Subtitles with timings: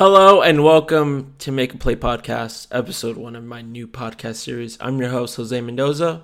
[0.00, 4.78] Hello and welcome to Make a Play Podcast, episode one of my new podcast series.
[4.80, 6.22] I'm your host, Jose Mendoza,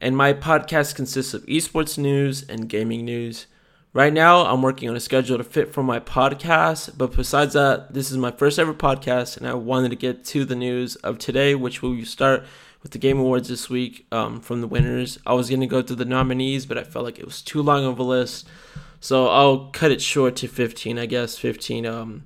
[0.00, 3.46] and my podcast consists of esports news and gaming news.
[3.92, 7.92] Right now, I'm working on a schedule to fit for my podcast, but besides that,
[7.92, 11.18] this is my first ever podcast, and I wanted to get to the news of
[11.18, 12.42] today, which will start
[12.82, 15.18] with the Game Awards this week um, from the winners.
[15.26, 17.60] I was going to go through the nominees, but I felt like it was too
[17.60, 18.48] long of a list,
[18.98, 22.22] so I'll cut it short to 15, I guess, 15 um,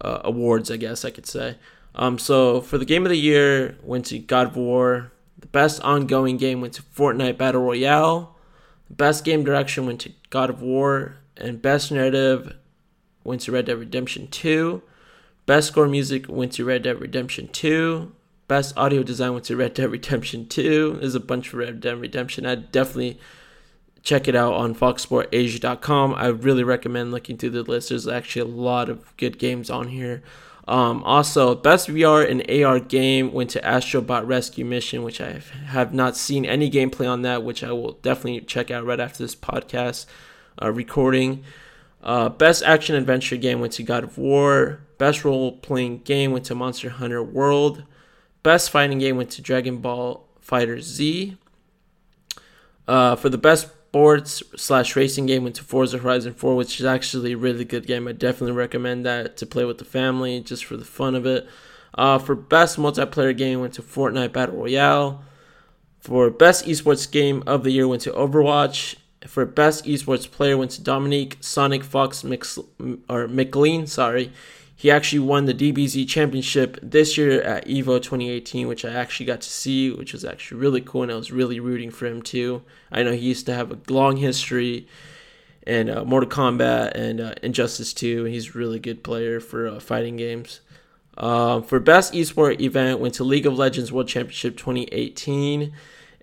[0.00, 1.56] uh, awards, I guess I could say.
[1.94, 5.12] Um, so for the game of the year, went to God of War.
[5.38, 8.36] The best ongoing game went to Fortnite Battle Royale.
[8.88, 12.56] The best game direction went to God of War, and best narrative
[13.22, 14.82] went to Red Dead Redemption 2.
[15.46, 18.12] Best score music went to Red Dead Redemption 2.
[18.48, 20.98] Best audio design went to Red Dead Redemption 2.
[21.00, 22.46] There's a bunch of Red Dead Redemption.
[22.46, 23.18] I definitely
[24.04, 26.14] check it out on foxsportasia.com.
[26.14, 27.88] I really recommend looking through the list.
[27.88, 30.22] There's actually a lot of good games on here.
[30.68, 35.92] Um, also, best VR and AR game went to Astrobot Rescue Mission, which I have
[35.92, 39.34] not seen any gameplay on that, which I will definitely check out right after this
[39.34, 40.06] podcast
[40.62, 41.42] uh, recording.
[42.02, 44.80] Uh, best action adventure game went to God of War.
[44.98, 47.84] Best role playing game went to Monster Hunter World.
[48.42, 51.36] Best fighting game went to Dragon Ball FighterZ.
[52.86, 56.84] Uh, for the best sports slash racing game went to Forza Horizon 4, which is
[56.84, 58.08] actually a really good game.
[58.08, 61.46] I definitely recommend that to play with the family just for the fun of it.
[61.96, 65.22] Uh, for best multiplayer game went to Fortnite Battle Royale.
[66.00, 68.96] For best esports game of the year went to Overwatch.
[69.28, 72.58] For best esports player went to Dominique Sonic Fox Mix,
[73.08, 74.32] or McLean, sorry.
[74.76, 79.40] He actually won the DBZ championship this year at EVO 2018, which I actually got
[79.40, 82.62] to see, which was actually really cool, and I was really rooting for him too.
[82.90, 84.88] I know he used to have a long history
[85.66, 88.24] in uh, Mortal Kombat and uh, Injustice 2.
[88.24, 90.60] He's a really good player for uh, fighting games.
[91.16, 95.72] Um, for best esport event, went to League of Legends World Championship 2018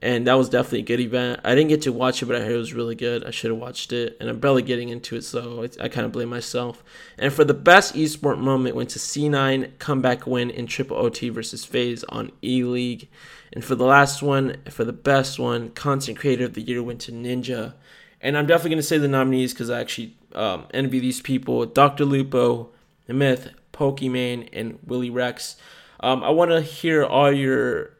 [0.01, 1.41] and that was definitely a good event.
[1.43, 3.23] I didn't get to watch it, but I heard it was really good.
[3.23, 6.11] I should have watched it, and I'm barely getting into it, so I kind of
[6.11, 6.83] blame myself.
[7.19, 11.65] And for the best esport moment, went to C9 comeback win in Triple OT versus
[11.65, 13.09] FaZe on E League.
[13.53, 17.01] And for the last one, for the best one, content creator of the year went
[17.01, 17.73] to Ninja.
[18.21, 22.05] And I'm definitely gonna say the nominees because I actually um, envy these people: Dr.
[22.05, 22.69] Lupo,
[23.05, 25.57] The Myth, Pokimane, and Willyrex.
[25.99, 27.91] Um, I want to hear all your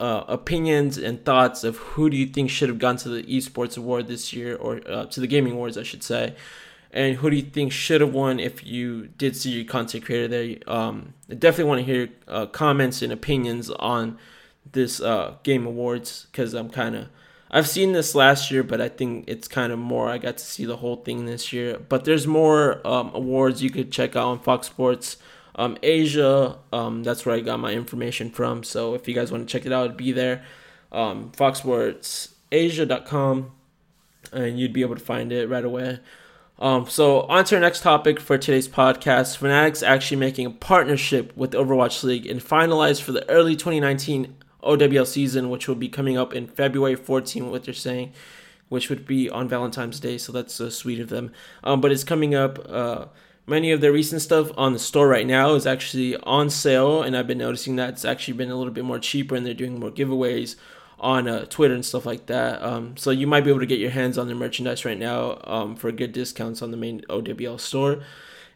[0.00, 3.76] uh, opinions and thoughts of who do you think should have gone to the esports
[3.76, 6.34] award this year or uh, to the gaming awards i should say.
[6.90, 10.28] And who do you think should have won if you did see your content creator
[10.28, 10.56] there?
[10.66, 14.18] Um, i definitely want to hear uh, comments and opinions on
[14.70, 17.08] this uh, game awards because i'm kind of
[17.50, 20.44] i've seen this last year but i think it's kind of more i got to
[20.44, 21.78] see the whole thing this year.
[21.88, 25.16] But there's more um, awards you could check out on fox sports
[25.58, 26.56] um, Asia.
[26.72, 28.62] Um, that's where I got my information from.
[28.62, 30.44] So if you guys want to check it out, it'd be there.
[30.90, 33.50] Um, FoxSportsAsia.com,
[34.32, 35.98] and you'd be able to find it right away.
[36.60, 39.36] Um, so on to our next topic for today's podcast.
[39.36, 45.06] Fanatics actually making a partnership with Overwatch League and finalized for the early 2019 OWL
[45.06, 47.50] season, which will be coming up in February 14.
[47.50, 48.12] What they're saying,
[48.68, 50.16] which would be on Valentine's Day.
[50.18, 51.32] So that's uh, sweet of them.
[51.62, 52.58] Um, but it's coming up.
[52.68, 53.06] Uh,
[53.48, 57.16] many of the recent stuff on the store right now is actually on sale, and
[57.16, 59.80] I've been noticing that it's actually been a little bit more cheaper, and they're doing
[59.80, 60.56] more giveaways
[61.00, 62.62] on uh, Twitter and stuff like that.
[62.62, 65.40] Um, so you might be able to get your hands on their merchandise right now
[65.44, 68.02] um, for good discounts on the main OWL store.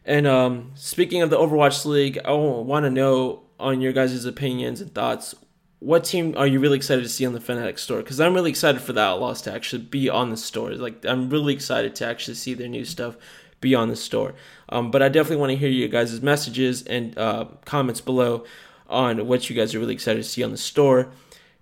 [0.05, 4.81] And um, speaking of the Overwatch League, I want to know on your guys' opinions
[4.81, 5.33] and thoughts.
[5.79, 7.97] What team are you really excited to see on the Fnatic store?
[7.97, 10.71] Because I'm really excited for the Outlaws to actually be on the store.
[10.75, 13.17] Like I'm really excited to actually see their new stuff
[13.63, 14.35] be on the store.
[14.69, 18.43] Um, but I definitely want to hear you guys' messages and uh, comments below
[18.87, 21.09] on what you guys are really excited to see on the store.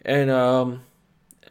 [0.04, 0.82] And um,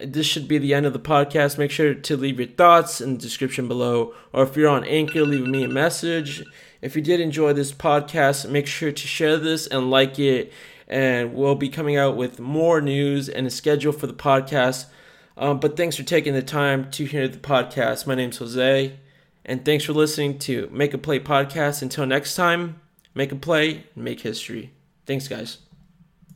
[0.00, 1.56] this should be the end of the podcast.
[1.56, 4.12] Make sure to leave your thoughts in the description below.
[4.32, 6.44] Or if you're on Anchor, leave me a message.
[6.82, 10.52] If you did enjoy this podcast, make sure to share this and like it.
[10.88, 14.86] And we'll be coming out with more news and a schedule for the podcast.
[15.36, 18.06] Um, but thanks for taking the time to hear the podcast.
[18.06, 18.98] My name's Jose.
[19.50, 21.82] And thanks for listening to Make a Play podcast.
[21.82, 22.80] Until next time,
[23.16, 24.70] make a play make history.
[25.06, 25.58] Thanks, guys.